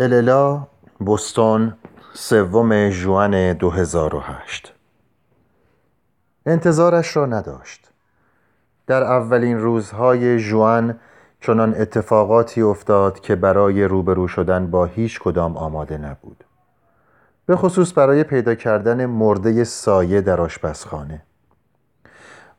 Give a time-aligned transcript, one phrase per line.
[0.00, 0.66] اللا
[0.98, 1.72] بوستون
[2.14, 4.72] سوم ژوئن 2008
[6.46, 7.90] انتظارش را نداشت.
[8.86, 10.98] در اولین روزهای ژوئن
[11.40, 16.44] چنان اتفاقاتی افتاد که برای روبرو شدن با هیچ کدام آماده نبود.
[17.46, 21.22] به خصوص برای پیدا کردن مرده سایه در آشپزخانه.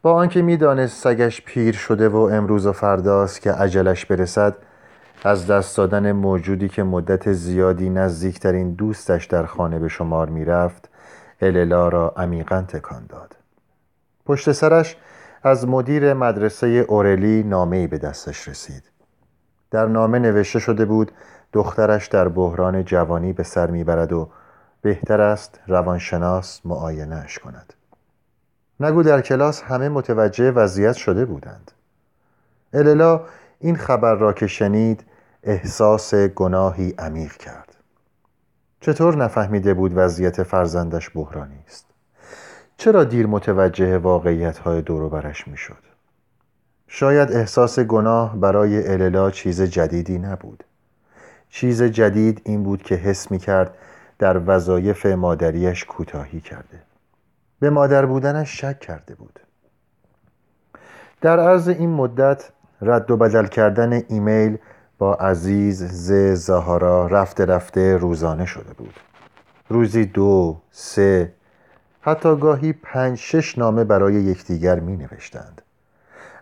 [0.02, 4.55] با آنکه می‌دانست سگش پیر شده و امروز و فرداست که عجلش برسد
[5.23, 10.90] از دست دادن موجودی که مدت زیادی نزدیکترین دوستش در خانه به شمار می‌رفت
[11.41, 13.35] اللا را عمیقا تکان داد.
[14.26, 14.98] پشت سرش
[15.43, 18.84] از مدیر مدرسه اورلی نامه‌ای به دستش رسید.
[19.71, 21.12] در نامه نوشته شده بود
[21.54, 24.30] دخترش در بحران جوانی به سر می‌برد و
[24.82, 27.74] بهتر است روانشناس معاینهش کند.
[28.80, 31.71] نگو در کلاس همه متوجه وضعیت شده بودند.
[32.74, 33.21] اللا
[33.60, 35.04] این خبر را که شنید
[35.43, 37.76] احساس گناهی عمیق کرد.
[38.82, 41.85] چطور نفهمیده بود وضعیت فرزندش بحرانی است؟
[42.77, 45.90] چرا دیر متوجه واقعیت های دور برش می شد
[46.87, 50.63] شاید احساس گناه برای اللا چیز جدیدی نبود.
[51.49, 53.74] چیز جدید این بود که حس می کرد
[54.20, 56.81] در وظایف مادریش کوتاهی کرده.
[57.59, 59.40] به مادر بودنش شک کرده بود.
[61.21, 62.49] در عرض این مدت
[62.81, 64.57] رد و بدل کردن ایمیل
[65.00, 68.94] با عزیز ز زهارا رفته رفته روزانه شده بود.
[69.69, 71.34] روزی دو سه
[72.02, 75.62] حتی گاهی پنج شش نامه برای یکدیگر می نوشتند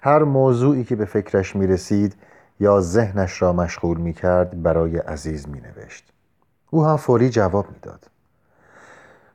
[0.01, 2.15] هر موضوعی که به فکرش می رسید
[2.59, 6.13] یا ذهنش را مشغول می کرد برای عزیز می نوشت
[6.69, 8.05] او هم فوری جواب می داد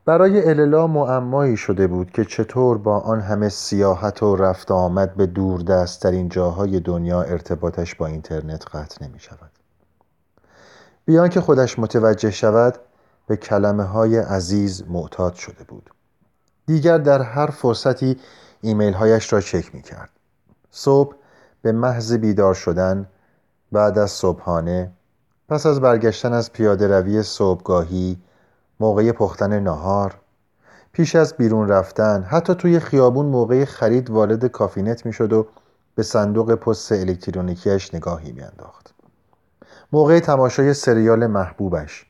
[0.04, 5.26] برای اللا معمایی شده بود که چطور با آن همه سیاحت و رفت آمد به
[5.26, 9.50] دور این جاهای دنیا ارتباطش با اینترنت قطع نمی شود
[11.04, 12.78] بی آن که خودش متوجه شود
[13.26, 15.90] به کلمه های عزیز معتاد شده بود.
[16.66, 18.16] دیگر در هر فرصتی
[18.60, 20.10] ایمیل هایش را چک می کرد
[20.70, 21.14] صبح
[21.62, 23.06] به محض بیدار شدن
[23.72, 24.92] بعد از صبحانه
[25.48, 28.18] پس از برگشتن از پیاده روی صبحگاهی
[28.82, 30.14] موقع پختن نهار.
[30.92, 35.46] پیش از بیرون رفتن حتی توی خیابون موقع خرید وارد کافی‌نت می‌شد و
[35.94, 38.94] به صندوق پست الکترونیکیش نگاهی میانداخت.
[39.92, 42.06] موقع تماشای سریال محبوبش.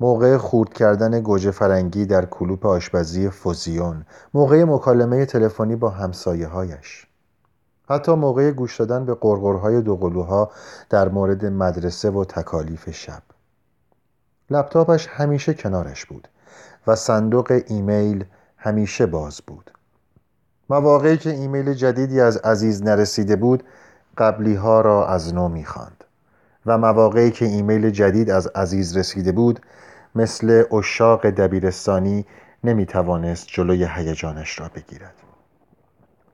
[0.00, 4.04] موقع خورد کردن گوجه فرنگی در کلوپ آشپزی فوزیون.
[4.34, 7.06] موقع مکالمه تلفنی با همسایه هایش
[7.90, 10.50] حتی موقع گوش دادن به قرقرهای دوقلوها
[10.90, 13.22] در مورد مدرسه و تکالیف شب.
[14.50, 16.28] لپتاپش همیشه کنارش بود
[16.86, 18.24] و صندوق ایمیل
[18.56, 19.70] همیشه باز بود.
[20.70, 23.64] مواقعی که ایمیل جدیدی از عزیز نرسیده بود
[24.18, 26.04] قبلی ها را از نو می‌خواند
[26.66, 29.60] و مواقعی که ایمیل جدید از عزیز رسیده بود
[30.14, 32.26] مثل اشاق دبیرستانی
[32.64, 35.14] نمی توانست جلوی هیجانش را بگیرد.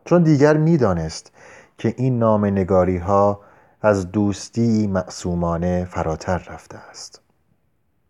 [0.05, 1.33] چون دیگر می‌دانست
[1.79, 2.67] که این نام
[2.99, 3.41] ها
[3.83, 7.24] از دوستی معصومانه فراتر رفته است.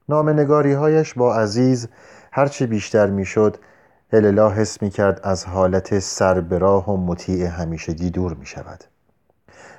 [0.09, 1.89] نامنگاری هایش با عزیز
[2.33, 3.57] هرچه بیشتر می‌شد
[4.13, 8.85] هللا حس می کرد از حالت سربراه و مطیع همیشگی دور می شود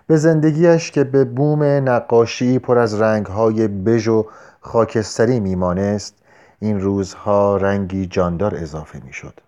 [0.07, 4.25] به زندگیش که به بوم نقاشی پر از رنگهای بژ و
[4.59, 6.15] خاکستری میمانست
[6.59, 9.39] این روزها رنگی جاندار اضافه می‌شد.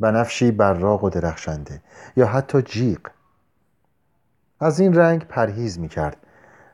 [0.00, 1.80] بنفشی براق و درخشنده
[2.16, 2.98] یا حتی جیغ.
[4.60, 6.16] از این رنگ پرهیز می کرد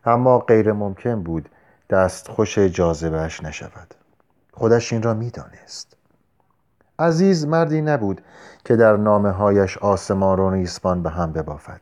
[0.04, 1.48] اما غیر ممکن بود
[1.94, 3.94] دست خوش جاذبهش نشود.
[4.52, 5.96] خودش این را می‌دانست.
[6.98, 8.20] عزیز مردی نبود
[8.64, 11.80] که در نامه هایش آسمان و نیسمان به هم ببافد.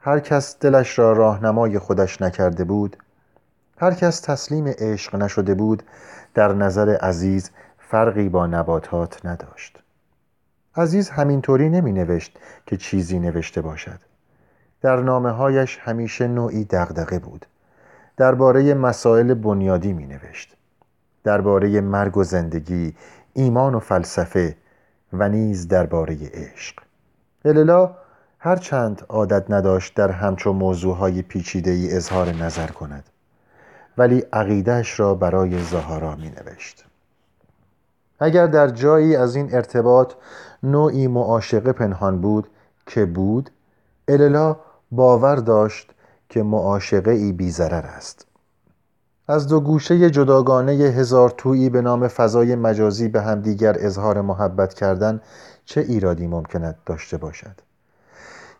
[0.00, 2.96] هر کس دلش را راهنمای خودش نکرده بود
[3.78, 5.82] هر کس تسلیم عشق نشده بود
[6.34, 9.78] در نظر عزیز فرقی با نباتات نداشت.
[10.76, 14.00] عزیز همینطوری نمی نوشت که چیزی نوشته باشد.
[14.80, 17.46] در نامه هایش همیشه نوعی دغدغه بود.
[18.16, 20.56] درباره مسائل بنیادی می نوشت
[21.24, 22.94] درباره مرگ و زندگی
[23.32, 24.56] ایمان و فلسفه
[25.12, 26.78] و نیز درباره عشق.
[27.44, 27.90] اللا
[28.38, 33.04] هر چند عادت نداشت در همچو موضوعهای پیچیده ای اظهار نظر کند
[33.98, 36.84] ولی عقیدهش را برای زهارا می نوشت
[38.20, 40.12] اگر در جایی از این ارتباط
[40.62, 42.48] نوعی معاشقه پنهان بود
[42.86, 43.50] که بود
[44.08, 44.56] اللا
[44.90, 45.94] باور داشت
[46.32, 48.26] که معاشقه ای بیزرر است.
[49.28, 55.20] از دو گوشه جداگانه هزار تویی به نام فضای مجازی به همدیگر اظهار محبت کردن
[55.64, 57.60] چه ایرادی ممکند داشته باشد؟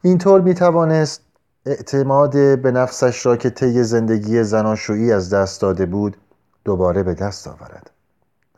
[0.03, 1.21] اینطور می توانست
[1.67, 6.17] اعتماد به نفسش را که طی زندگی زناشویی از دست داده بود
[6.65, 7.91] دوباره به دست آورد.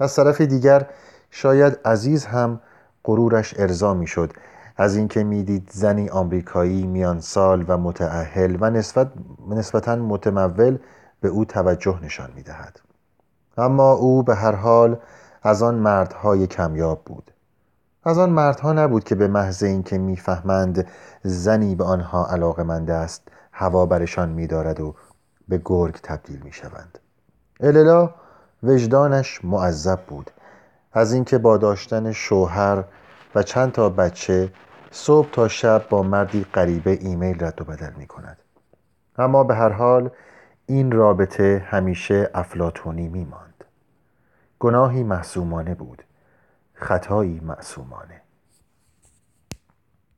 [0.01, 0.87] از طرف دیگر
[1.31, 2.61] شاید عزیز هم
[3.05, 4.33] غرورش ارضا می‌شد
[4.77, 9.13] از اینکه می‌دید زنی آمریکایی میان سال و متعهل و نسبت
[9.49, 10.79] نسبتا متمول
[11.21, 12.81] به او توجه نشان می‌دهد.
[13.59, 14.97] اما او به هر حال
[15.43, 17.31] از آن مردهای کمیاب بود.
[18.05, 20.87] از آن مردها نبود که به محض اینکه می‌فهمند
[21.23, 24.95] زنی به آنها علاقمند است هوا برشان میدارد و
[25.49, 26.99] به گرگ تبدیل می‌شوند.
[27.61, 28.11] اللا
[28.63, 30.31] وجدانش معذب بود.
[30.93, 32.85] از اینکه با داشتن شوهر
[33.35, 34.53] و چند تا بچه
[34.91, 38.39] صبح تا شب با مردی غریبه ایمیل رد و بدل می کند
[39.19, 40.11] اما به هر حال
[40.67, 43.65] این رابطه همیشه افلاتونی می ماند
[44.59, 46.03] گناهی محسومانه بود.
[46.75, 48.24] خطایی معصومانه.